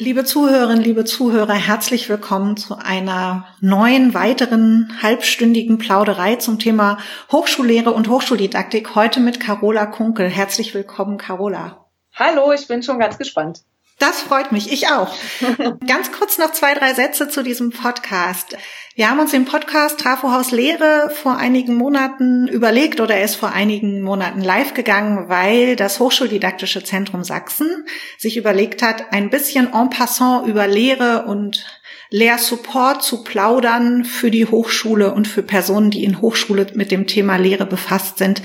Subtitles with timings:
[0.00, 6.98] Liebe Zuhörerinnen, liebe Zuhörer, herzlich willkommen zu einer neuen, weiteren halbstündigen Plauderei zum Thema
[7.32, 8.94] Hochschullehre und Hochschuldidaktik.
[8.94, 10.28] Heute mit Carola Kunkel.
[10.28, 11.84] Herzlich willkommen, Carola.
[12.14, 13.62] Hallo, ich bin schon ganz gespannt.
[13.98, 15.12] Das freut mich, ich auch.
[15.86, 18.56] Ganz kurz noch zwei, drei Sätze zu diesem Podcast.
[18.94, 23.52] Wir haben uns den Podcast Trafohaus Lehre vor einigen Monaten überlegt oder er ist vor
[23.52, 27.86] einigen Monaten live gegangen, weil das Hochschuldidaktische Zentrum Sachsen
[28.18, 31.64] sich überlegt hat, ein bisschen en passant über Lehre und
[32.10, 37.36] Lehrsupport zu plaudern für die Hochschule und für Personen, die in Hochschule mit dem Thema
[37.36, 38.42] Lehre befasst sind,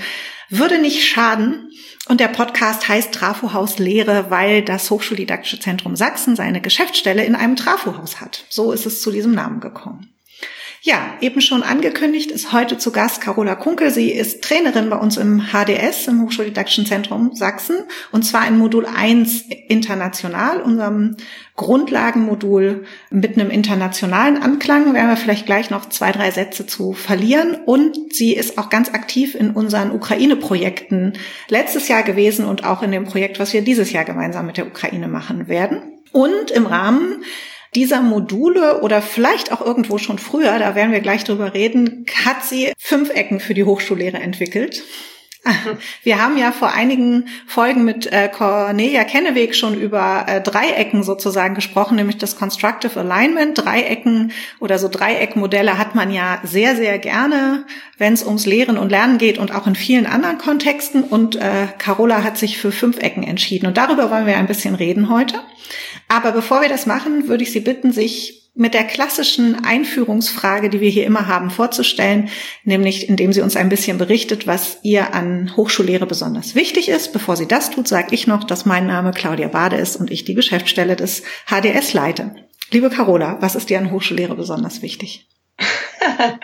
[0.50, 1.70] würde nicht schaden.
[2.08, 7.56] Und der Podcast heißt Trafohaus Lehre, weil das Hochschuldidaktische Zentrum Sachsen seine Geschäftsstelle in einem
[7.56, 8.44] Trafohaus hat.
[8.50, 10.13] So ist es zu diesem Namen gekommen.
[10.86, 13.90] Ja, eben schon angekündigt ist heute zu Gast Carola Kunkel.
[13.90, 17.76] Sie ist Trainerin bei uns im HDS, im Hochschuldidaktischen Zentrum Sachsen,
[18.12, 21.16] und zwar in Modul 1 international, unserem
[21.56, 24.92] Grundlagenmodul mit einem internationalen Anklang.
[24.92, 27.56] Werden wir vielleicht gleich noch zwei, drei Sätze zu verlieren.
[27.64, 31.14] Und sie ist auch ganz aktiv in unseren Ukraine-Projekten
[31.48, 34.66] letztes Jahr gewesen und auch in dem Projekt, was wir dieses Jahr gemeinsam mit der
[34.66, 35.94] Ukraine machen werden.
[36.12, 37.24] Und im Rahmen
[37.74, 42.44] dieser Module oder vielleicht auch irgendwo schon früher, da werden wir gleich drüber reden, hat
[42.44, 44.82] sie fünf Ecken für die Hochschullehre entwickelt.
[46.02, 51.54] Wir haben ja vor einigen Folgen mit äh, Cornelia Kenneweg schon über äh, Dreiecken sozusagen
[51.54, 53.58] gesprochen, nämlich das Constructive Alignment.
[53.58, 57.66] Dreiecken oder so Dreieckmodelle hat man ja sehr, sehr gerne,
[57.98, 61.04] wenn es ums Lehren und Lernen geht und auch in vielen anderen Kontexten.
[61.04, 63.66] Und äh, Carola hat sich für fünf Ecken entschieden.
[63.66, 65.40] Und darüber wollen wir ein bisschen reden heute.
[66.08, 70.80] Aber bevor wir das machen, würde ich Sie bitten, sich mit der klassischen Einführungsfrage, die
[70.80, 72.28] wir hier immer haben, vorzustellen,
[72.62, 77.12] nämlich indem sie uns ein bisschen berichtet, was ihr an Hochschullehre besonders wichtig ist.
[77.12, 80.24] Bevor sie das tut, sage ich noch, dass mein Name Claudia Bade ist und ich
[80.24, 82.36] die Geschäftsstelle des HDS leite.
[82.70, 85.26] Liebe Carola, was ist dir an Hochschullehre besonders wichtig?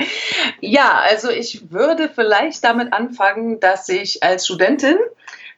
[0.61, 4.97] ja, also ich würde vielleicht damit anfangen, dass ich als Studentin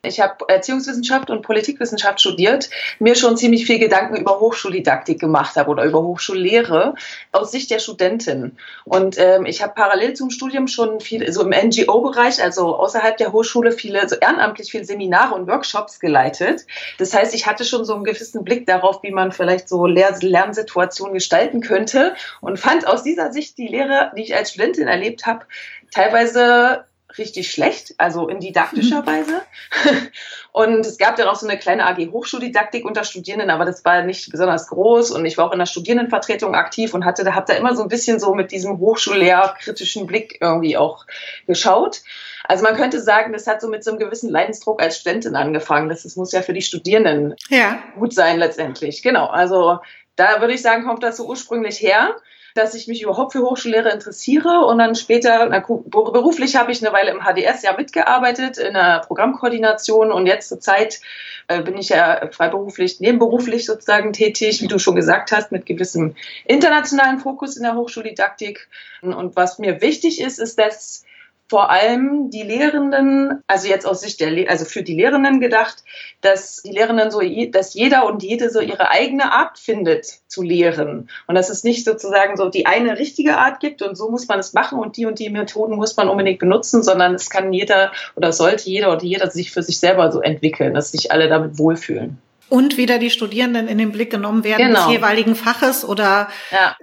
[0.05, 5.71] ich habe Erziehungswissenschaft und Politikwissenschaft studiert, mir schon ziemlich viel Gedanken über Hochschuldidaktik gemacht habe
[5.71, 6.97] oder über Hochschullehre
[7.31, 8.57] aus Sicht der Studentin.
[8.85, 13.33] Und ähm, ich habe parallel zum Studium schon viel, so im NGO-Bereich, also außerhalb der
[13.33, 16.67] Hochschule, viele, so ehrenamtlich viele Seminare und Workshops geleitet.
[16.99, 20.13] Das heißt, ich hatte schon so einen gewissen Blick darauf, wie man vielleicht so Lehr
[20.21, 25.27] Lernsituationen gestalten könnte und fand aus dieser Sicht die Lehre, die ich als Studentin erlebt
[25.27, 25.47] habe,
[25.93, 26.87] teilweise
[27.19, 29.07] richtig schlecht, also in didaktischer.
[29.07, 29.43] Weise.
[30.53, 34.03] Und es gab dann auch so eine kleine AG Hochschuldidaktik unter Studierenden, aber das war
[34.03, 35.11] nicht besonders groß.
[35.11, 37.83] Und ich war auch in der Studierendenvertretung aktiv und hatte, da habe da immer so
[37.83, 41.07] ein bisschen so mit diesem hochschullehrkritischen Blick irgendwie auch
[41.47, 42.03] geschaut.
[42.45, 45.89] Also man könnte sagen, das hat so mit so einem gewissen Leidensdruck als Studentin angefangen.
[45.89, 47.79] Das, das muss ja für die Studierenden ja.
[47.99, 49.03] gut sein letztendlich.
[49.03, 49.27] Genau.
[49.27, 49.79] Also
[50.17, 52.17] da würde ich sagen, kommt das so ursprünglich her
[52.55, 56.95] dass ich mich überhaupt für Hochschullehre interessiere und dann später, na, beruflich habe ich eine
[56.95, 61.01] Weile im HDS ja mitgearbeitet, in der Programmkoordination und jetzt zur Zeit
[61.49, 66.15] äh, bin ich ja freiberuflich, nebenberuflich sozusagen tätig, wie du schon gesagt hast, mit gewissem
[66.45, 68.69] internationalen Fokus in der Hochschuldidaktik.
[69.01, 71.05] Und was mir wichtig ist, ist, dass
[71.49, 75.85] vor allem die Lehrenden, also jetzt aus Sicht der, also für die Lehrenden gedacht,
[76.23, 77.21] dass die Lehrenden so,
[77.51, 81.85] dass jeder und jede so ihre eigene Art findet zu lehren und dass es nicht
[81.85, 85.05] sozusagen so die eine richtige Art gibt und so muss man es machen und die
[85.05, 89.03] und die Methoden muss man unbedingt benutzen, sondern es kann jeder oder sollte jeder oder
[89.03, 92.17] jeder sich für sich selber so entwickeln, dass sich alle damit wohlfühlen.
[92.49, 94.87] Und wieder die Studierenden in den Blick genommen werden genau.
[94.87, 96.77] des jeweiligen Faches oder ja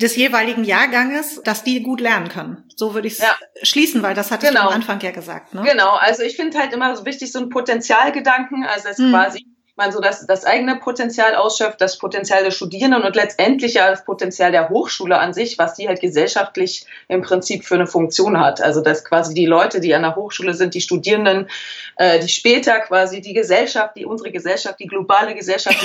[0.00, 2.64] des jeweiligen Jahrganges, dass die gut lernen können.
[2.76, 3.34] So würde ich es ja.
[3.62, 4.60] schließen, weil das hatte genau.
[4.60, 5.54] ich am Anfang ja gesagt.
[5.54, 5.62] Ne?
[5.64, 9.10] Genau, also ich finde halt immer so wichtig, so ein Potenzialgedanken, also es hm.
[9.10, 13.90] quasi man so das, das eigene Potenzial ausschöpft, das Potenzial der Studierenden und letztendlich ja
[13.90, 18.40] das Potenzial der Hochschule an sich, was die halt gesellschaftlich im Prinzip für eine Funktion
[18.40, 18.60] hat.
[18.60, 21.48] Also dass quasi die Leute, die an der Hochschule sind, die Studierenden,
[21.96, 25.78] äh, die später quasi die Gesellschaft, die unsere Gesellschaft, die globale Gesellschaft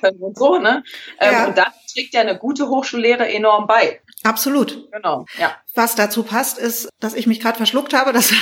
[0.00, 0.82] können und so, ne?
[1.18, 1.46] Ähm, ja.
[1.46, 4.00] Und da trägt ja eine gute Hochschullehre enorm bei.
[4.24, 4.90] Absolut.
[4.92, 5.56] Genau, ja.
[5.74, 8.32] Was dazu passt, ist, dass ich mich gerade verschluckt habe, das,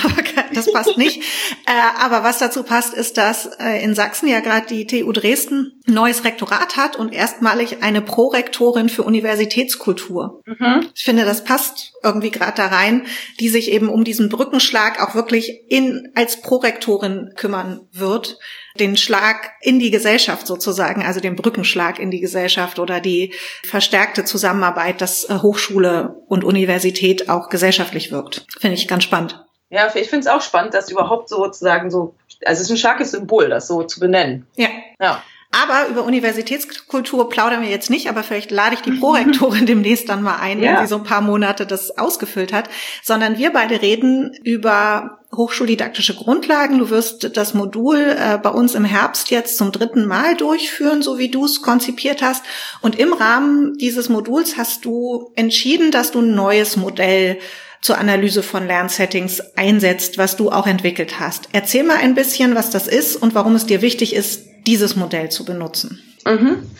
[0.54, 1.22] das passt nicht.
[1.66, 5.80] äh, aber was dazu passt, ist, dass äh, in Sachsen ja gerade die TU Dresden
[5.86, 10.42] ein neues Rektorat hat und erstmalig eine Prorektorin für Universitätskultur.
[10.46, 10.88] Mhm.
[10.94, 13.06] Ich finde, das passt irgendwie gerade da rein,
[13.38, 18.38] die sich eben um diesen Brückenschlag auch wirklich in als Prorektorin kümmern wird
[18.78, 23.34] den Schlag in die Gesellschaft sozusagen, also den Brückenschlag in die Gesellschaft oder die
[23.66, 28.46] verstärkte Zusammenarbeit, dass äh, Hochschule und Universität auch gesellschaftlich wirkt.
[28.60, 29.44] Finde ich ganz spannend.
[29.70, 32.14] Ja, ich finde es auch spannend, dass überhaupt sozusagen so,
[32.44, 34.46] also es ist ein starkes Symbol, das so zu benennen.
[34.56, 34.68] Ja.
[35.00, 35.22] Ja.
[35.52, 40.22] Aber über Universitätskultur plaudern wir jetzt nicht, aber vielleicht lade ich die Prorektorin demnächst dann
[40.22, 40.72] mal ein, ja.
[40.72, 42.70] wenn sie so ein paar Monate das ausgefüllt hat,
[43.02, 46.78] sondern wir beide reden über hochschuldidaktische Grundlagen.
[46.78, 51.18] Du wirst das Modul äh, bei uns im Herbst jetzt zum dritten Mal durchführen, so
[51.18, 52.44] wie du es konzipiert hast.
[52.80, 57.38] Und im Rahmen dieses Moduls hast du entschieden, dass du ein neues Modell
[57.80, 61.48] zur Analyse von Lernsettings einsetzt, was du auch entwickelt hast.
[61.52, 65.30] Erzähl mal ein bisschen, was das ist und warum es dir wichtig ist, dieses Modell
[65.30, 66.02] zu benutzen.
[66.26, 66.70] Mhm.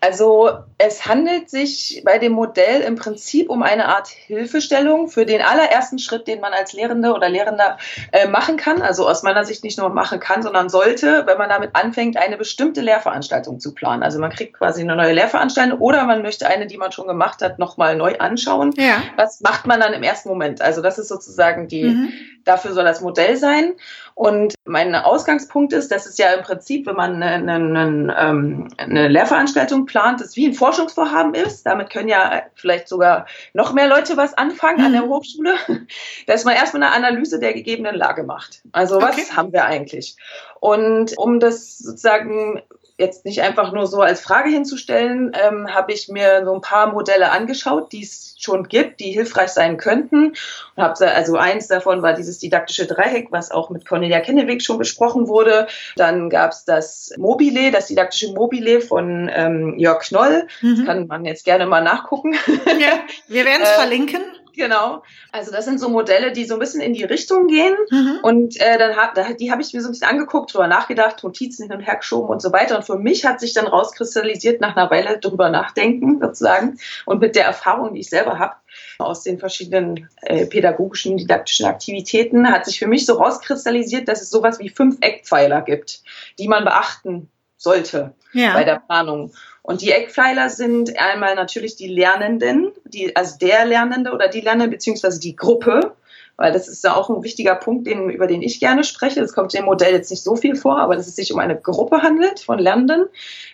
[0.00, 5.42] Also es handelt sich bei dem Modell im Prinzip um eine Art Hilfestellung für den
[5.42, 7.78] allerersten Schritt, den man als Lehrende oder Lehrender
[8.12, 8.82] äh, machen kann.
[8.82, 12.36] Also aus meiner Sicht nicht nur machen kann, sondern sollte, wenn man damit anfängt, eine
[12.36, 14.02] bestimmte Lehrveranstaltung zu planen.
[14.02, 17.42] Also man kriegt quasi eine neue Lehrveranstaltung oder man möchte eine, die man schon gemacht
[17.42, 18.72] hat, nochmal neu anschauen.
[18.76, 19.02] Ja.
[19.16, 20.62] Was macht man dann im ersten Moment?
[20.62, 22.12] Also das ist sozusagen die, mhm.
[22.44, 23.74] Dafür soll das Modell sein.
[24.14, 29.08] Und mein Ausgangspunkt ist, dass es ja im Prinzip, wenn man eine, eine, ähm, eine
[29.08, 31.64] Lehrveranstaltung plant, das wie ein Forschungsvorhaben ist.
[31.64, 35.10] Damit können ja vielleicht sogar noch mehr Leute was anfangen an der mhm.
[35.10, 35.54] Hochschule,
[36.26, 38.62] dass man erstmal eine Analyse der gegebenen Lage macht.
[38.72, 39.26] Also was okay.
[39.34, 40.16] haben wir eigentlich?
[40.60, 42.62] Und um das sozusagen
[43.00, 46.92] jetzt nicht einfach nur so als Frage hinzustellen, ähm, habe ich mir so ein paar
[46.92, 50.34] Modelle angeschaut, die es schon gibt, die hilfreich sein könnten.
[50.76, 54.78] Und habe also eins davon war dieses didaktische Dreieck, was auch mit Cornelia Kenneweg schon
[54.78, 55.66] besprochen wurde.
[55.96, 60.46] Dann gab es das Mobile, das didaktische Mobile von ähm, Jörg Knoll.
[60.60, 60.76] Mhm.
[60.76, 62.34] Das kann man jetzt gerne mal nachgucken.
[62.78, 64.20] Ja, wir werden es äh, verlinken.
[64.60, 65.02] Genau.
[65.32, 67.74] Also das sind so Modelle, die so ein bisschen in die Richtung gehen.
[67.90, 68.18] Mhm.
[68.22, 71.62] Und äh, dann hab, die habe ich mir so ein bisschen angeguckt, drüber nachgedacht, Notizen
[71.62, 72.76] hin und her geschoben und so weiter.
[72.76, 77.36] Und für mich hat sich dann rauskristallisiert nach einer Weile drüber nachdenken sozusagen und mit
[77.36, 78.56] der Erfahrung, die ich selber habe
[78.98, 84.28] aus den verschiedenen äh, pädagogischen, didaktischen Aktivitäten, hat sich für mich so rauskristallisiert, dass es
[84.28, 86.02] sowas wie fünf Eckpfeiler gibt,
[86.38, 88.52] die man beachten sollte ja.
[88.52, 89.32] bei der Planung.
[89.62, 94.68] Und die Eckpfeiler sind einmal natürlich die Lernenden, die, also der Lernende oder die Lernende,
[94.68, 95.94] beziehungsweise die Gruppe,
[96.40, 99.20] weil das ist ja auch ein wichtiger Punkt, den, über den ich gerne spreche.
[99.20, 101.54] Das kommt im Modell jetzt nicht so viel vor, aber dass es sich um eine
[101.60, 103.04] Gruppe handelt von Lernenden.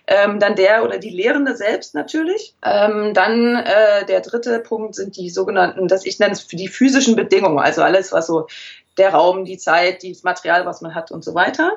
[0.07, 2.55] Ähm, dann der oder die Lehrende selbst natürlich.
[2.65, 6.69] Ähm, dann äh, der dritte Punkt sind die sogenannten, das ich nenne es für die
[6.69, 8.47] physischen Bedingungen, also alles, was so
[8.99, 11.73] der Raum, die Zeit, das Material, was man hat und so weiter.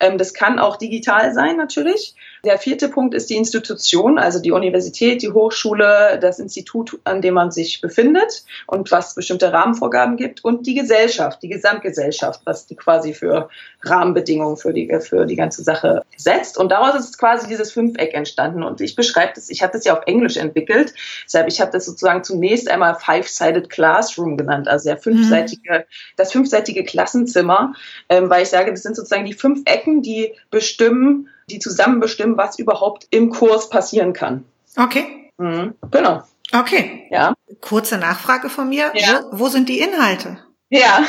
[0.00, 2.14] Ähm, das kann auch digital sein natürlich.
[2.44, 7.34] Der vierte Punkt ist die Institution, also die Universität, die Hochschule, das Institut, an dem
[7.34, 12.76] man sich befindet und was bestimmte Rahmenvorgaben gibt und die Gesellschaft, die Gesamtgesellschaft, was die
[12.76, 13.48] quasi für
[13.82, 16.58] Rahmenbedingungen für die, für die ganze Sache setzt.
[16.58, 18.62] Und daraus ist quasi dieses Fünfeck entstanden.
[18.62, 20.94] Und ich beschreibe das, ich habe das ja auf Englisch entwickelt.
[21.24, 25.84] Deshalb, ich habe das sozusagen zunächst einmal Five-Sided Classroom genannt, also der fünfseitige, mhm.
[26.16, 27.74] das fünfseitige Klassenzimmer,
[28.08, 32.36] ähm, weil ich sage, das sind sozusagen die fünf Ecken, die bestimmen, die zusammen bestimmen,
[32.36, 34.44] was überhaupt im Kurs passieren kann.
[34.76, 35.30] Okay.
[35.38, 35.74] Mhm.
[35.90, 36.22] Genau.
[36.52, 37.06] Okay.
[37.10, 37.34] Ja.
[37.60, 38.92] Kurze Nachfrage von mir.
[38.94, 39.22] Ja.
[39.30, 40.38] Wo, wo sind die Inhalte?
[40.70, 41.04] Ja,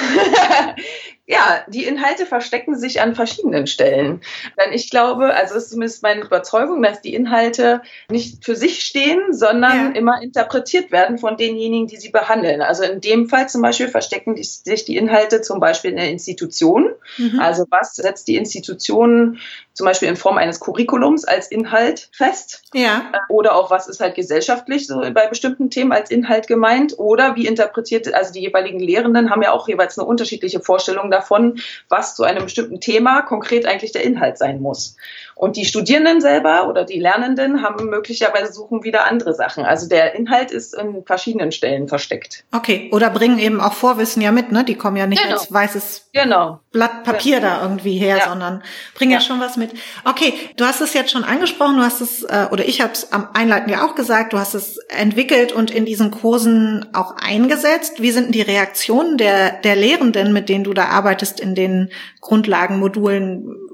[1.28, 4.22] ja, die Inhalte verstecken sich an verschiedenen Stellen.
[4.60, 7.82] Denn ich glaube, also ist zumindest meine Überzeugung, dass die Inhalte
[8.12, 10.00] nicht für sich stehen, sondern ja.
[10.00, 12.62] immer interpretiert werden von denjenigen, die sie behandeln.
[12.62, 16.12] Also in dem Fall zum Beispiel verstecken die, sich die Inhalte zum Beispiel in der
[16.12, 16.92] Institution.
[17.18, 17.40] Mhm.
[17.40, 19.40] Also was setzt die Institution
[19.74, 22.62] zum Beispiel in Form eines Curriculums als Inhalt fest?
[22.76, 23.12] Ja.
[23.30, 27.00] Oder auch was ist halt gesellschaftlich so bei bestimmten Themen als Inhalt gemeint?
[27.00, 31.60] Oder wie interpretiert, also die jeweiligen Lehrenden haben ja auch jeweils eine unterschiedliche Vorstellung davon,
[31.90, 34.98] was zu einem bestimmten Thema konkret eigentlich der Inhalt sein muss.
[35.38, 39.66] Und die Studierenden selber oder die Lernenden haben möglicherweise suchen wieder andere Sachen.
[39.66, 42.46] Also der Inhalt ist in verschiedenen Stellen versteckt.
[42.54, 44.64] Okay, oder bringen eben auch Vorwissen ja mit, ne?
[44.64, 45.36] Die kommen ja nicht genau.
[45.36, 46.62] als weißes genau.
[46.72, 47.42] Blatt Papier ja.
[47.42, 48.30] da irgendwie her, ja.
[48.30, 49.18] sondern bringen ja.
[49.18, 49.26] ja.
[49.26, 49.72] schon was mit.
[50.06, 53.12] Okay, du hast es jetzt schon angesprochen, du hast es, äh, oder ich habe es
[53.12, 58.02] am Einleiten ja auch gesagt, du hast es entwickelt und in diesen Kursen auch eingesetzt.
[58.02, 61.05] Wie sind denn die Reaktionen der, der Lehrenden, mit denen du da arbeitest
[61.40, 61.90] in den
[62.22, 63.66] Grundlagenmodulen?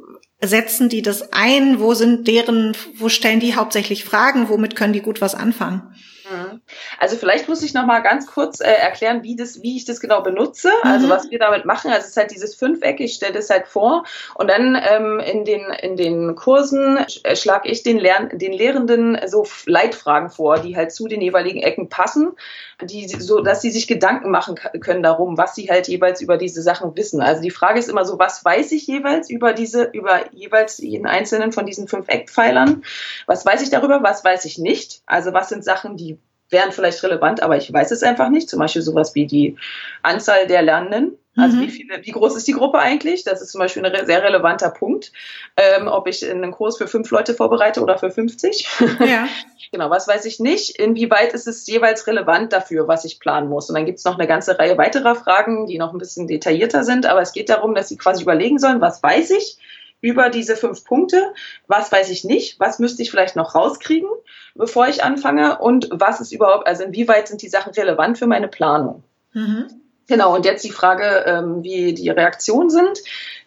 [0.44, 1.80] setzen die das ein?
[1.80, 4.50] Wo sind deren, wo stellen die hauptsächlich Fragen?
[4.50, 5.94] Womit können die gut was anfangen?
[6.30, 6.62] Mhm.
[7.00, 10.00] Also vielleicht muss ich noch mal ganz kurz äh, erklären, wie, das, wie ich das
[10.00, 11.12] genau benutze, also mhm.
[11.12, 11.92] was wir damit machen.
[11.92, 15.46] Also es ist halt dieses Fünfeck, ich stelle das halt vor und dann ähm, in,
[15.46, 20.76] den, in den Kursen äh, schlage ich den, Lern den Lehrenden so Leitfragen vor, die
[20.76, 22.34] halt zu den jeweiligen Ecken passen,
[22.82, 26.62] die, so dass sie sich Gedanken machen können darum, was sie halt jeweils über diese
[26.62, 27.22] Sachen wissen.
[27.22, 31.08] Also die Frage ist immer so, was weiß ich jeweils über diese, über jeweils jeden
[31.08, 32.84] einzelnen von diesen fünf Eckpfeilern?
[33.28, 35.02] Was weiß ich darüber, was weiß ich nicht?
[35.06, 36.18] Also was sind Sachen, die
[36.52, 38.50] wären vielleicht relevant, aber ich weiß es einfach nicht.
[38.50, 39.58] Zum Beispiel sowas wie die
[40.04, 41.18] Anzahl der Lernenden.
[41.38, 41.62] Also mhm.
[41.62, 43.24] wie viele, wie groß ist die Gruppe eigentlich?
[43.24, 45.14] Das ist zum Beispiel ein sehr relevanter Punkt.
[45.56, 48.68] Ähm, ob ich einen Kurs für fünf Leute vorbereite oder für 50.
[49.00, 49.28] Ja.
[49.72, 50.78] genau, was weiß ich nicht.
[50.78, 53.70] Inwieweit ist es jeweils relevant dafür, was ich planen muss?
[53.70, 56.84] Und dann gibt es noch eine ganze Reihe weiterer Fragen, die noch ein bisschen detaillierter
[56.84, 57.06] sind.
[57.06, 59.58] Aber es geht darum, dass Sie quasi überlegen sollen, was weiß ich?
[60.02, 61.34] Über diese fünf Punkte.
[61.68, 62.60] Was weiß ich nicht?
[62.60, 64.10] Was müsste ich vielleicht noch rauskriegen,
[64.56, 65.60] bevor ich anfange?
[65.60, 69.04] Und was ist überhaupt, also inwieweit sind die Sachen relevant für meine Planung?
[69.34, 69.68] Mhm.
[70.08, 73.00] Genau, und jetzt die Frage, ähm, wie die Reaktionen sind.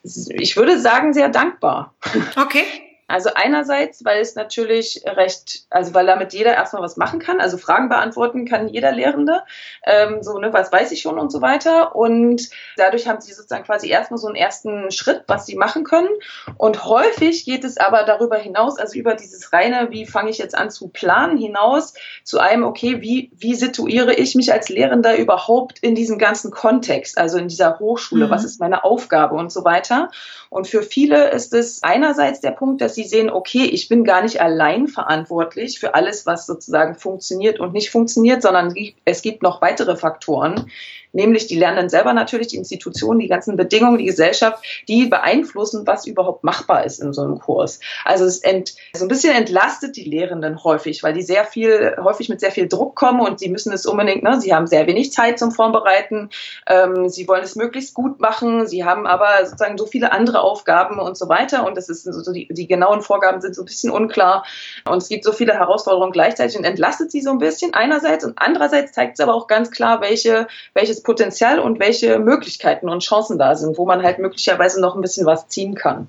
[0.02, 1.94] Ich würde sagen, sehr dankbar.
[2.36, 2.64] Okay.
[3.06, 7.58] Also einerseits, weil es natürlich recht, also weil damit jeder erstmal was machen kann, also
[7.58, 9.42] Fragen beantworten kann jeder Lehrende,
[9.84, 11.94] ähm, so ne, was weiß ich schon und so weiter.
[11.94, 16.08] Und dadurch haben sie sozusagen quasi erstmal so einen ersten Schritt, was sie machen können.
[16.56, 20.56] Und häufig geht es aber darüber hinaus, also über dieses reine, wie fange ich jetzt
[20.56, 25.78] an zu planen, hinaus zu einem, okay, wie wie situiere ich mich als Lehrender überhaupt
[25.80, 28.30] in diesem ganzen Kontext, also in dieser Hochschule, mhm.
[28.30, 30.10] was ist meine Aufgabe und so weiter.
[30.48, 34.22] Und für viele ist es einerseits der Punkt, dass sie sehen, okay, ich bin gar
[34.22, 38.74] nicht allein verantwortlich für alles, was sozusagen funktioniert und nicht funktioniert, sondern
[39.04, 40.70] es gibt noch weitere Faktoren,
[41.14, 46.06] nämlich die Lernenden selber natürlich, die Institutionen, die ganzen Bedingungen, die Gesellschaft, die beeinflussen, was
[46.06, 47.80] überhaupt machbar ist in so einem Kurs.
[48.04, 52.28] Also es ent, so ein bisschen entlastet die Lehrenden häufig, weil die sehr viel, häufig
[52.28, 55.12] mit sehr viel Druck kommen und sie müssen es unbedingt, ne, sie haben sehr wenig
[55.12, 56.30] Zeit zum Vorbereiten,
[56.66, 60.98] ähm, sie wollen es möglichst gut machen, sie haben aber sozusagen so viele andere Aufgaben
[60.98, 63.90] und so weiter und das ist so die, die genauen Vorgaben sind so ein bisschen
[63.90, 64.44] unklar
[64.88, 68.34] und es gibt so viele Herausforderungen gleichzeitig und entlastet sie so ein bisschen einerseits und
[68.36, 73.38] andererseits zeigt es aber auch ganz klar, welche, welches Potenzial und welche Möglichkeiten und Chancen
[73.38, 76.08] da sind, wo man halt möglicherweise noch ein bisschen was ziehen kann.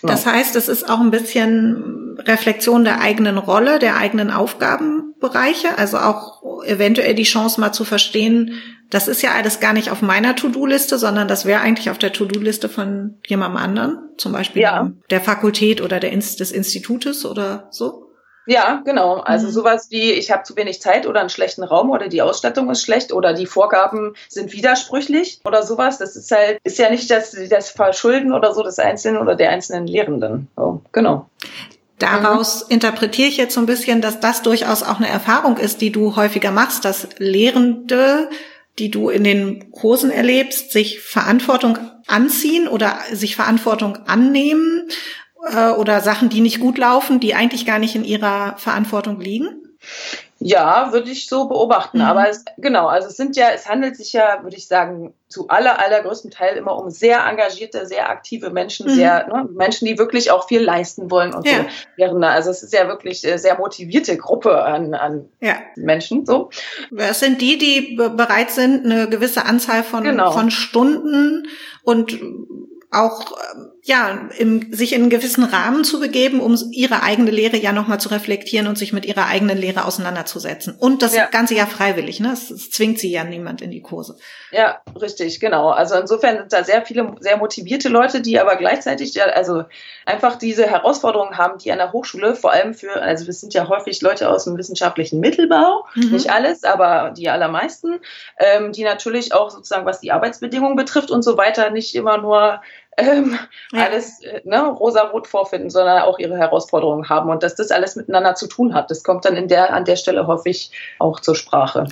[0.00, 0.12] Genau.
[0.12, 5.98] Das heißt, es ist auch ein bisschen Reflexion der eigenen Rolle, der eigenen Aufgabenbereiche, also
[5.98, 8.60] auch eventuell die Chance mal zu verstehen,
[8.90, 12.12] das ist ja alles gar nicht auf meiner To-Do-Liste, sondern das wäre eigentlich auf der
[12.12, 14.92] To-Do-Liste von jemandem anderen, zum Beispiel ja.
[15.10, 18.03] der Fakultät oder der, des Institutes oder so.
[18.46, 19.16] Ja, genau.
[19.16, 19.52] Also mhm.
[19.52, 22.82] sowas wie, ich habe zu wenig Zeit oder einen schlechten Raum oder die Ausstattung ist
[22.82, 25.98] schlecht oder die Vorgaben sind widersprüchlich oder sowas.
[25.98, 29.50] Das ist halt, ist ja nicht das, das Verschulden oder so des Einzelnen oder der
[29.50, 30.48] einzelnen Lehrenden.
[30.56, 31.26] So, genau.
[31.98, 32.74] Daraus mhm.
[32.74, 36.16] interpretiere ich jetzt so ein bisschen, dass das durchaus auch eine Erfahrung ist, die du
[36.16, 38.28] häufiger machst, dass Lehrende,
[38.78, 44.88] die du in den Kursen erlebst, sich Verantwortung anziehen oder sich Verantwortung annehmen
[45.52, 49.64] äh, oder Sachen, die nicht gut laufen, die eigentlich gar nicht in ihrer Verantwortung liegen?
[50.40, 51.98] Ja, würde ich so beobachten.
[51.98, 52.04] Mhm.
[52.04, 55.48] Aber es, genau, also es sind ja, es handelt sich ja, würde ich sagen, zu
[55.48, 58.94] aller, allergrößten Teil immer um sehr engagierte, sehr aktive Menschen, mhm.
[58.94, 61.64] sehr, ne, Menschen, die wirklich auch viel leisten wollen und ja.
[61.96, 62.18] so.
[62.18, 65.54] Also es ist ja wirklich eine sehr motivierte Gruppe an, an ja.
[65.76, 66.50] Menschen, so.
[66.94, 70.32] Es sind die, die bereit sind, eine gewisse Anzahl von, genau.
[70.32, 71.46] von Stunden
[71.84, 72.20] und
[72.90, 73.32] auch
[73.86, 78.00] ja im, sich in einen gewissen Rahmen zu begeben, um ihre eigene Lehre ja nochmal
[78.00, 80.74] zu reflektieren und sich mit ihrer eigenen Lehre auseinanderzusetzen.
[80.78, 81.26] Und das ja.
[81.26, 82.32] Ganze ja freiwillig, ne?
[82.32, 84.16] Es, es, zwingt sie ja niemand in die Kurse.
[84.52, 85.68] Ja, richtig, genau.
[85.68, 89.64] Also insofern sind da sehr viele sehr motivierte Leute, die aber gleichzeitig ja also
[90.06, 93.68] einfach diese Herausforderungen haben, die an der Hochschule vor allem für, also wir sind ja
[93.68, 96.10] häufig Leute aus dem wissenschaftlichen Mittelbau, mhm.
[96.10, 98.00] nicht alles, aber die allermeisten,
[98.38, 102.62] ähm, die natürlich auch sozusagen was die Arbeitsbedingungen betrifft und so weiter nicht immer nur
[102.96, 103.38] ähm,
[103.72, 103.84] ja.
[103.84, 108.34] alles äh, ne, rosa-rot vorfinden, sondern auch ihre Herausforderungen haben und dass das alles miteinander
[108.34, 108.90] zu tun hat.
[108.90, 111.86] Das kommt dann in der, an der Stelle häufig auch zur Sprache.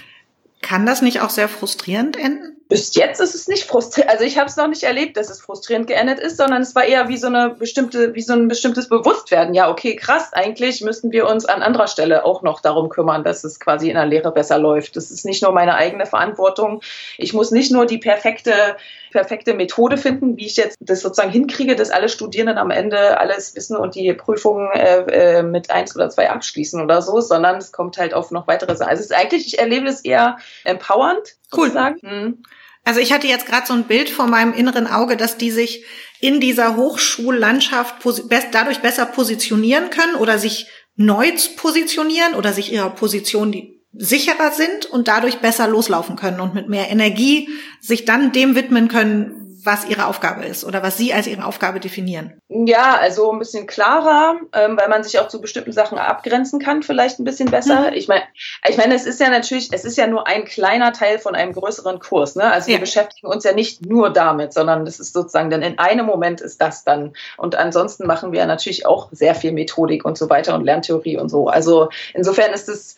[0.63, 2.57] Kann das nicht auch sehr frustrierend enden?
[2.73, 4.11] Bis jetzt ist es nicht frustrierend.
[4.11, 6.85] Also ich habe es noch nicht erlebt, dass es frustrierend geendet ist, sondern es war
[6.85, 9.53] eher wie so eine bestimmte, wie so ein bestimmtes Bewusstwerden.
[9.53, 10.33] Ja, okay, krass.
[10.33, 13.97] Eigentlich müssten wir uns an anderer Stelle auch noch darum kümmern, dass es quasi in
[13.97, 14.97] der Lehre besser läuft.
[14.97, 16.81] Das ist nicht nur meine eigene Verantwortung.
[17.19, 18.55] Ich muss nicht nur die perfekte,
[19.11, 23.55] perfekte Methode finden, wie ich jetzt das sozusagen hinkriege, dass alle Studierenden am Ende alles
[23.55, 27.71] wissen und die Prüfungen äh, äh, mit eins oder zwei abschließen oder so, sondern es
[27.71, 28.89] kommt halt auf noch weitere Sachen.
[28.89, 31.37] Also es ist eigentlich, ich erlebe es eher empowernd.
[31.55, 31.67] Cool.
[31.67, 32.01] Sozusagen.
[32.01, 32.43] Hm.
[32.85, 35.85] Also ich hatte jetzt gerade so ein Bild vor meinem inneren Auge, dass die sich
[36.21, 37.97] in dieser Hochschullandschaft
[38.53, 43.55] dadurch besser positionieren können oder sich neu positionieren oder sich ihrer Position
[43.93, 47.49] sicherer sind und dadurch besser loslaufen können und mit mehr Energie
[47.81, 51.81] sich dann dem widmen können, was ihre Aufgabe ist oder was Sie als Ihre Aufgabe
[51.81, 52.41] definieren?
[52.49, 56.83] Ja, also ein bisschen klarer, ähm, weil man sich auch zu bestimmten Sachen abgrenzen kann,
[56.83, 57.91] vielleicht ein bisschen besser.
[57.91, 57.97] Mhm.
[57.97, 58.23] Ich meine,
[58.69, 61.53] ich meine, es ist ja natürlich, es ist ja nur ein kleiner Teil von einem
[61.53, 62.37] größeren Kurs.
[62.37, 62.45] Ne?
[62.45, 62.77] Also ja.
[62.77, 66.41] wir beschäftigen uns ja nicht nur damit, sondern das ist sozusagen, denn in einem Moment
[66.41, 67.15] ist das dann.
[67.37, 71.29] Und ansonsten machen wir natürlich auch sehr viel Methodik und so weiter und Lerntheorie und
[71.29, 71.49] so.
[71.49, 72.97] Also insofern ist es,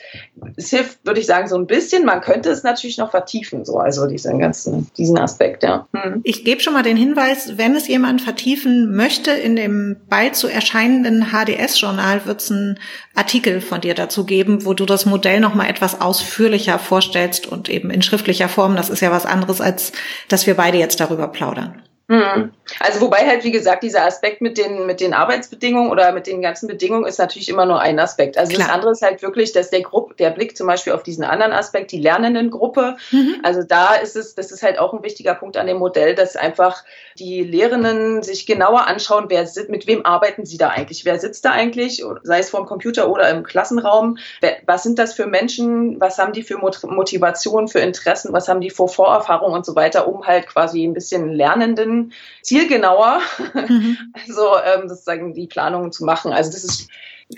[0.56, 2.04] es hilft, würde ich sagen, so ein bisschen.
[2.04, 5.86] Man könnte es natürlich noch vertiefen, so also diesen ganzen, diesen Aspekt, ja.
[5.94, 6.20] Hm.
[6.24, 10.46] Ich gebe schon mal den Hinweis, wenn es jemand vertiefen möchte, in dem bald zu
[10.46, 12.78] erscheinenden HDS-Journal wird es einen
[13.16, 17.68] Artikel von dir dazu geben, wo du das Modell noch mal etwas ausführlicher vorstellst und
[17.68, 18.76] eben in schriftlicher Form.
[18.76, 19.90] Das ist ja was anderes, als
[20.28, 21.82] dass wir beide jetzt darüber plaudern.
[22.06, 22.52] Mhm.
[22.80, 26.42] Also wobei halt, wie gesagt, dieser Aspekt mit den, mit den Arbeitsbedingungen oder mit den
[26.42, 28.36] ganzen Bedingungen ist natürlich immer nur ein Aspekt.
[28.36, 28.66] Also Klar.
[28.66, 31.52] das andere ist halt wirklich, dass der Gruppe, der Blick zum Beispiel auf diesen anderen
[31.52, 33.36] Aspekt, die Lernendengruppe, mhm.
[33.42, 36.36] also da ist es, das ist halt auch ein wichtiger Punkt an dem Modell, dass
[36.36, 36.84] einfach
[37.18, 41.52] die Lehrenden sich genauer anschauen, wer mit wem arbeiten sie da eigentlich, wer sitzt da
[41.52, 44.18] eigentlich, sei es vor dem Computer oder im Klassenraum,
[44.66, 48.70] was sind das für Menschen, was haben die für Motivation, für Interessen, was haben die
[48.70, 51.93] für Vorerfahrungen und so weiter, um halt quasi ein bisschen Lernenden
[52.42, 53.20] zielgenauer,
[53.54, 53.98] mhm.
[54.26, 56.32] also ähm, sozusagen die Planungen zu machen.
[56.32, 56.88] Also das ist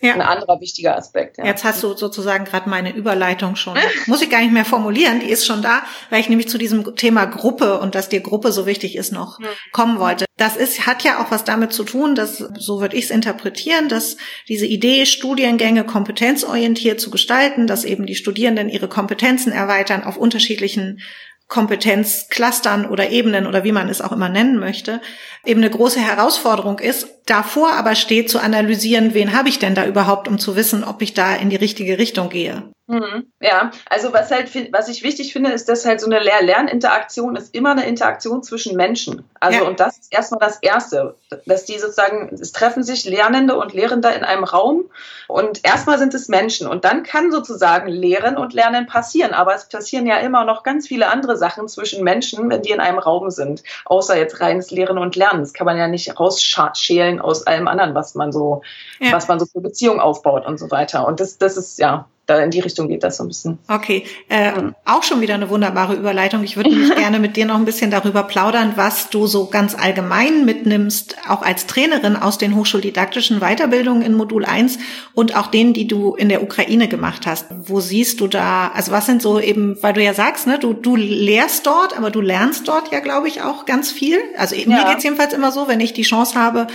[0.03, 0.15] ja.
[0.15, 1.39] ein anderer wichtiger Aspekt.
[1.39, 1.45] Ja.
[1.45, 3.79] Jetzt hast du sozusagen gerade meine Überleitung schon.
[4.07, 6.97] Muss ich gar nicht mehr formulieren, die ist schon da, weil ich nämlich zu diesem
[6.97, 9.47] Thema Gruppe und dass dir Gruppe so wichtig ist noch mhm.
[9.73, 10.27] kommen wollte.
[10.37, 13.89] Das ist, hat ja auch was damit zu tun, dass, so würde ich es interpretieren,
[13.89, 14.17] dass
[14.49, 21.01] diese Idee, Studiengänge kompetenzorientiert zu gestalten, dass eben die Studierenden ihre Kompetenzen erweitern auf unterschiedlichen
[21.49, 25.01] Kompetenzclustern oder Ebenen oder wie man es auch immer nennen möchte,
[25.45, 27.16] eben eine große Herausforderung ist.
[27.27, 31.03] Davor aber steht zu analysieren, wen habe ich denn da überhaupt, um zu wissen, ob
[31.03, 32.71] ich da in die richtige Richtung gehe.
[32.89, 33.33] Mhm.
[33.41, 37.53] Ja, also was halt, was ich wichtig finde, ist, dass halt so eine Lehr-Lern-Interaktion ist
[37.53, 39.25] immer eine Interaktion zwischen Menschen.
[39.41, 39.69] Also, ja.
[39.69, 41.17] und das ist erstmal das Erste,
[41.47, 44.85] dass die sozusagen, es treffen sich Lernende und Lehrende in einem Raum
[45.27, 49.69] und erstmal sind es Menschen und dann kann sozusagen Lehren und Lernen passieren, aber es
[49.69, 53.31] passieren ja immer noch ganz viele andere Sachen zwischen Menschen, wenn die in einem Raum
[53.31, 55.41] sind, außer jetzt reines Lehren und Lernen.
[55.41, 58.63] Das kann man ja nicht rausschälen aus allem anderen, was man so,
[59.01, 59.13] ja.
[59.13, 61.07] was man so für Beziehungen aufbaut und so weiter.
[61.07, 63.59] Und das, das ist, ja, da in die Richtung geht das so ein bisschen.
[63.69, 64.75] Okay, äh, mhm.
[64.85, 66.43] auch schon wieder eine wunderbare Überleitung.
[66.43, 69.77] Ich würde mich gerne mit dir noch ein bisschen darüber plaudern, was du so ganz
[69.77, 74.79] allgemein mitnimmst, auch als Trainerin aus den hochschuldidaktischen Weiterbildungen in Modul 1
[75.15, 77.47] und auch denen, die du in der Ukraine gemacht hast.
[77.51, 80.73] Wo siehst du da, also was sind so eben, weil du ja sagst, ne, du,
[80.73, 84.19] du lehrst dort, aber du lernst dort ja, glaube ich, auch ganz viel.
[84.37, 84.67] Also ja.
[84.67, 86.67] mir geht's jedenfalls immer so, wenn ich die Chance habe,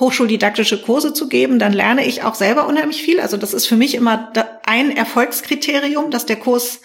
[0.00, 3.20] hochschuldidaktische Kurse zu geben, dann lerne ich auch selber unheimlich viel.
[3.20, 4.32] Also das ist für mich immer
[4.66, 6.80] ein Erfolgskriterium, dass der Kurs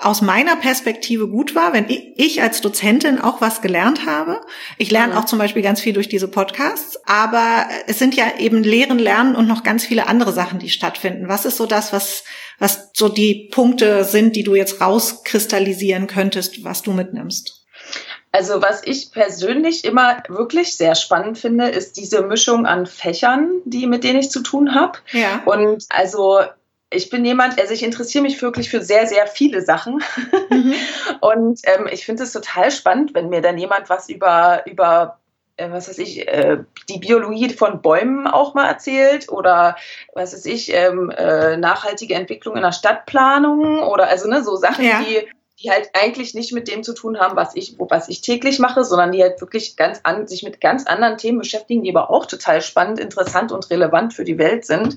[0.00, 4.40] aus meiner Perspektive gut war, wenn ich als Dozentin auch was gelernt habe.
[4.76, 8.64] Ich lerne auch zum Beispiel ganz viel durch diese Podcasts, aber es sind ja eben
[8.64, 11.28] Lehren, Lernen und noch ganz viele andere Sachen, die stattfinden.
[11.28, 12.24] Was ist so das, was,
[12.58, 17.64] was so die Punkte sind, die du jetzt rauskristallisieren könntest, was du mitnimmst?
[18.32, 23.86] Also was ich persönlich immer wirklich sehr spannend finde, ist diese Mischung an Fächern, die
[23.86, 24.98] mit denen ich zu tun habe.
[25.12, 25.42] Ja.
[25.44, 26.40] Und also
[26.94, 30.02] ich bin jemand, also ich interessiere mich wirklich für sehr, sehr viele Sachen.
[30.50, 30.74] Mhm.
[31.20, 35.18] Und ähm, ich finde es total spannend, wenn mir dann jemand was über, über
[35.56, 39.76] äh, was weiß ich, äh, die Biologie von Bäumen auch mal erzählt oder
[40.12, 44.84] was weiß ich, ähm, äh, nachhaltige Entwicklung in der Stadtplanung oder also ne, so Sachen,
[44.84, 45.00] ja.
[45.00, 45.28] die
[45.62, 48.82] die halt eigentlich nicht mit dem zu tun haben, was ich, was ich täglich mache,
[48.82, 52.26] sondern die halt wirklich ganz an, sich mit ganz anderen Themen beschäftigen, die aber auch
[52.26, 54.96] total spannend, interessant und relevant für die Welt sind.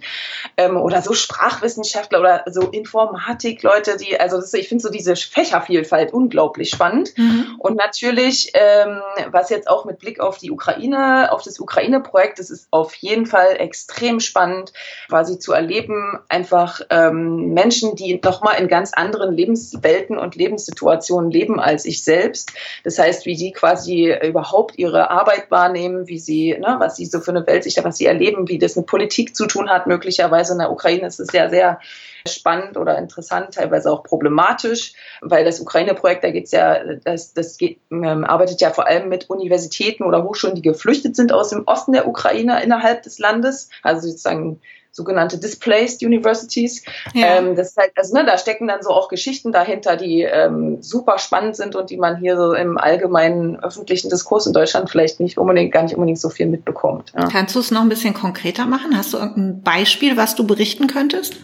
[0.57, 6.11] Ähm, oder so Sprachwissenschaftler oder so Informatik-Leute, die, also das, ich finde so diese Fächervielfalt
[6.11, 7.15] unglaublich spannend.
[7.17, 7.55] Mhm.
[7.59, 12.49] Und natürlich, ähm, was jetzt auch mit Blick auf die Ukraine, auf das Ukraine-Projekt, das
[12.49, 14.73] ist auf jeden Fall extrem spannend,
[15.07, 21.29] quasi zu erleben, einfach ähm, Menschen, die nochmal in ganz anderen Lebenswelten und Lebens Lebenssituationen
[21.29, 22.53] leben als ich selbst.
[22.83, 27.19] Das heißt, wie die quasi überhaupt ihre Arbeit wahrnehmen, wie sie, ne, was sie so
[27.19, 29.87] für eine Weltsicht, was sie erleben, wie das mit Politik zu tun hat.
[29.87, 31.79] Möglicherweise in der Ukraine ist es ja sehr
[32.27, 37.79] spannend oder interessant, teilweise auch problematisch, weil das Ukraine-Projekt, da geht's ja, das, das geht,
[37.89, 41.93] ähm, arbeitet ja vor allem mit Universitäten oder Hochschulen, die geflüchtet sind aus dem Osten
[41.93, 44.59] der Ukraine innerhalb des Landes, also sozusagen
[44.91, 46.83] sogenannte Displaced Universities.
[47.13, 47.37] Ja.
[47.37, 50.81] Ähm, das ist halt, also ne, da stecken dann so auch Geschichten dahinter, die ähm,
[50.81, 55.19] super spannend sind und die man hier so im allgemeinen öffentlichen Diskurs in Deutschland vielleicht
[55.19, 57.13] nicht unbedingt, gar nicht unbedingt so viel mitbekommt.
[57.15, 57.27] Ja.
[57.27, 58.97] Kannst du es noch ein bisschen konkreter machen?
[58.97, 61.35] Hast du irgendein Beispiel, was du berichten könntest?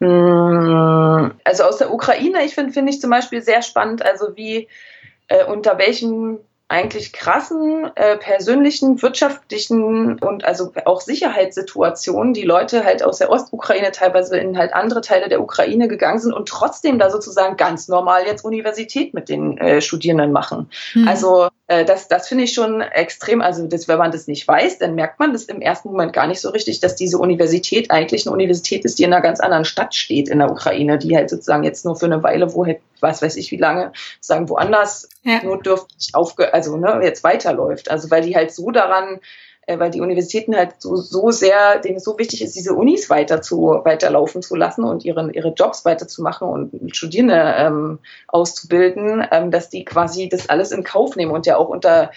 [0.00, 4.66] Mm, also aus der Ukraine, ich finde finde ich zum Beispiel sehr spannend, also wie
[5.28, 6.38] äh, unter welchen
[6.70, 13.90] eigentlich krassen äh, persönlichen, wirtschaftlichen und also auch Sicherheitssituationen, die Leute halt aus der Ostukraine
[13.90, 18.24] teilweise in halt andere Teile der Ukraine gegangen sind und trotzdem da sozusagen ganz normal
[18.24, 20.70] jetzt Universität mit den äh, Studierenden machen.
[20.94, 21.08] Mhm.
[21.08, 23.40] Also äh, das, das finde ich schon extrem.
[23.40, 26.26] Also das, wenn man das nicht weiß, dann merkt man das im ersten Moment gar
[26.26, 29.64] nicht so richtig, dass diese Universität eigentlich eine Universität ist, die in einer ganz anderen
[29.64, 32.80] Stadt steht in der Ukraine, die halt sozusagen jetzt nur für eine Weile, wo halt,
[32.98, 35.44] was weiß ich wie lange, sozusagen woanders ja.
[35.44, 37.90] notdürftig aufge, also ne, jetzt weiterläuft.
[37.90, 39.20] Also weil die halt so daran
[39.70, 43.08] äh, weil die Universitäten halt so, so sehr, denen es so wichtig ist, diese Unis
[43.08, 49.50] weiter zu, weiterlaufen zu lassen und ihre, ihre Jobs weiterzumachen und Studierende ähm, auszubilden, ähm,
[49.50, 52.10] dass die quasi das alles in Kauf nehmen und ja auch unter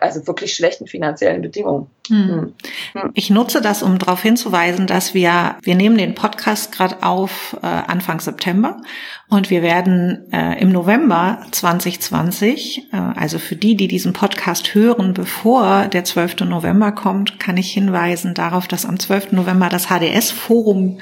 [0.00, 1.90] also wirklich schlechten finanziellen Bedingungen.
[2.08, 2.54] Hm.
[2.92, 3.10] Hm.
[3.14, 7.66] Ich nutze das, um darauf hinzuweisen, dass wir, wir nehmen den Podcast gerade auf äh,
[7.66, 8.80] Anfang September
[9.28, 15.14] und wir werden äh, im November 2020, äh, also für die, die diesen Podcast hören,
[15.14, 16.40] bevor der 12.
[16.40, 19.32] November kommt, kann ich hinweisen darauf, dass am 12.
[19.32, 21.00] November das HDS-Forum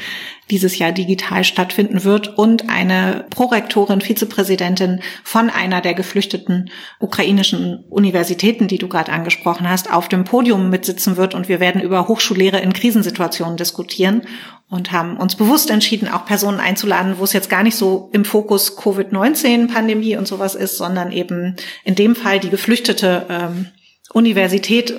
[0.50, 8.68] dieses Jahr digital stattfinden wird und eine Prorektorin, Vizepräsidentin von einer der geflüchteten ukrainischen Universitäten,
[8.68, 11.34] die du gerade angesprochen hast, auf dem Podium mitsitzen wird.
[11.34, 14.22] Und wir werden über Hochschullehre in Krisensituationen diskutieren
[14.68, 18.24] und haben uns bewusst entschieden, auch Personen einzuladen, wo es jetzt gar nicht so im
[18.24, 23.66] Fokus Covid-19-Pandemie und sowas ist, sondern eben in dem Fall die geflüchtete ähm,
[24.12, 24.94] Universität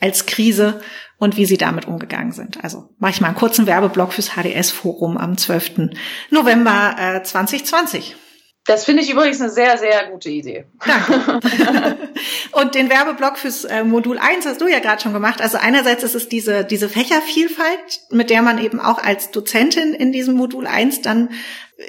[0.00, 0.80] als Krise
[1.18, 2.62] und wie sie damit umgegangen sind.
[2.62, 5.90] Also mache ich mal einen kurzen Werbeblock fürs HDS-Forum am 12.
[6.30, 8.16] November äh, 2020.
[8.68, 10.66] Das finde ich übrigens eine sehr, sehr gute Idee.
[10.86, 11.40] Danke.
[12.52, 15.40] und den Werbeblock fürs äh, Modul 1 hast du ja gerade schon gemacht.
[15.40, 20.12] Also einerseits ist es diese, diese Fächervielfalt, mit der man eben auch als Dozentin in
[20.12, 21.30] diesem Modul 1 dann,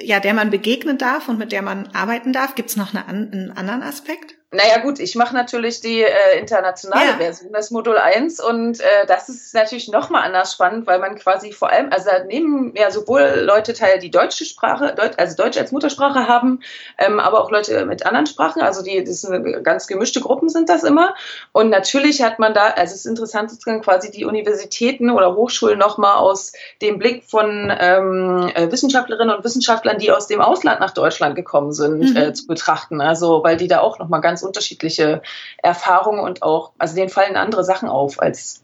[0.02, 2.54] ja, der man begegnen darf und mit der man arbeiten darf.
[2.54, 4.39] Gibt es noch eine, einen anderen Aspekt?
[4.52, 7.16] Naja gut, ich mache natürlich die äh, internationale ja.
[7.18, 11.52] Version, das Modul 1 und äh, das ist natürlich nochmal anders spannend, weil man quasi
[11.52, 15.70] vor allem, also nehmen ja sowohl Leute teil, die deutsche Sprache, Deut also Deutsch als
[15.70, 16.62] Muttersprache haben,
[16.98, 20.68] ähm, aber auch Leute mit anderen Sprachen, also die, das sind ganz gemischte Gruppen sind
[20.68, 21.14] das immer
[21.52, 25.78] und natürlich hat man da, also es ist interessant sozusagen quasi die Universitäten oder Hochschulen
[25.78, 30.90] nochmal aus dem Blick von ähm, äh, Wissenschaftlerinnen und Wissenschaftlern, die aus dem Ausland nach
[30.90, 32.16] Deutschland gekommen sind, mhm.
[32.16, 35.22] äh, zu betrachten, also weil die da auch nochmal ganz ganz unterschiedliche
[35.58, 38.62] Erfahrungen und auch, also denen fallen andere Sachen auf, als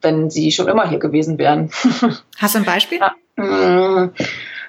[0.00, 1.70] wenn sie schon immer hier gewesen wären.
[2.38, 2.98] Hast du ein Beispiel?
[2.98, 3.14] Ja.
[3.36, 4.12] Mm.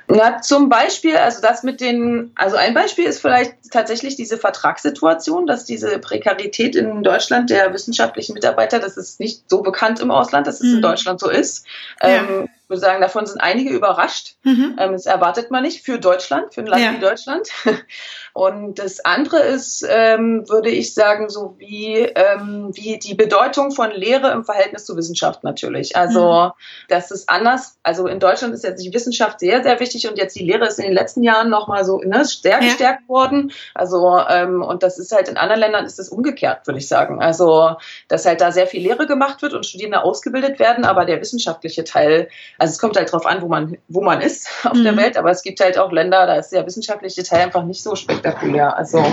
[0.07, 5.47] Na, zum Beispiel, also das mit den, also ein Beispiel ist vielleicht tatsächlich diese Vertragssituation,
[5.47, 10.45] dass diese Prekarität in Deutschland der wissenschaftlichen Mitarbeiter, das ist nicht so bekannt im Ausland,
[10.45, 10.75] dass es mhm.
[10.75, 11.65] in Deutschland so ist.
[12.03, 12.09] Ja.
[12.09, 14.37] Ähm, ich würde sagen, davon sind einige überrascht.
[14.41, 14.75] Mhm.
[14.79, 16.93] Ähm, das erwartet man nicht für Deutschland, für ein Land ja.
[16.93, 17.47] wie Deutschland.
[18.33, 23.91] Und das andere ist, ähm, würde ich sagen, so wie, ähm, wie die Bedeutung von
[23.91, 25.95] Lehre im Verhältnis zu Wissenschaft natürlich.
[25.95, 26.51] Also mhm.
[26.89, 27.77] das ist anders.
[27.83, 30.79] Also in Deutschland ist jetzt die Wissenschaft sehr, sehr wichtig und jetzt die Lehre ist
[30.79, 32.59] in den letzten Jahren nochmal so ne, sehr ja.
[32.59, 33.51] gestärkt worden.
[33.75, 37.21] Also ähm, und das ist halt in anderen Ländern ist das umgekehrt, würde ich sagen.
[37.21, 37.75] Also
[38.07, 41.83] dass halt da sehr viel Lehre gemacht wird und Studierende ausgebildet werden, aber der wissenschaftliche
[41.83, 44.83] Teil, also es kommt halt drauf an, wo man wo man ist auf mhm.
[44.83, 47.81] der Welt, aber es gibt halt auch Länder, da ist der wissenschaftliche Teil einfach nicht
[47.83, 48.75] so spektakulär.
[48.75, 49.03] Also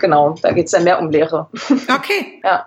[0.00, 1.48] genau, da geht es dann mehr um Lehre.
[1.88, 2.40] Okay.
[2.44, 2.66] ja.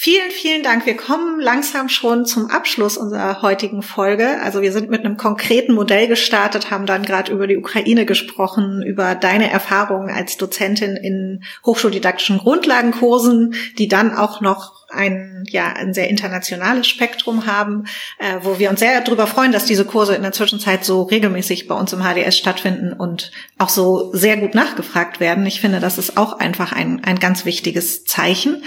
[0.00, 0.86] Vielen, vielen Dank.
[0.86, 4.40] Wir kommen langsam schon zum Abschluss unserer heutigen Folge.
[4.44, 8.82] Also wir sind mit einem konkreten Modell gestartet, haben dann gerade über die Ukraine gesprochen,
[8.82, 15.92] über deine Erfahrungen als Dozentin in hochschuldidaktischen Grundlagenkursen, die dann auch noch ein, ja, ein
[15.92, 17.84] sehr internationales Spektrum haben,
[18.18, 21.68] äh, wo wir uns sehr darüber freuen, dass diese Kurse in der Zwischenzeit so regelmäßig
[21.68, 25.44] bei uns im HDS stattfinden und auch so sehr gut nachgefragt werden.
[25.46, 28.62] Ich finde, das ist auch einfach ein, ein ganz wichtiges Zeichen.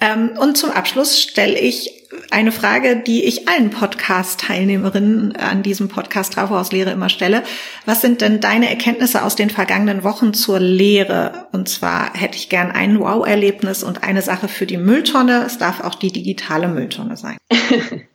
[0.00, 6.34] Ähm, und zum Abschluss stelle ich eine Frage, die ich allen Podcast-Teilnehmerinnen an diesem Podcast
[6.34, 7.42] Trafo aus Lehre immer stelle.
[7.86, 11.48] Was sind denn deine Erkenntnisse aus den vergangenen Wochen zur Lehre?
[11.52, 15.44] Und zwar hätte ich gern ein Wow-Erlebnis und eine Sache für die Mülltonne.
[15.44, 17.36] Es darf auch die digitale Mülltonne sein.